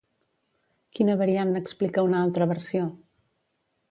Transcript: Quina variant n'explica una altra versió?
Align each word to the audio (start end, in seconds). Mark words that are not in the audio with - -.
Quina 0.99 1.17
variant 1.19 1.51
n'explica 1.57 2.05
una 2.09 2.21
altra 2.27 2.47
versió? 2.55 2.91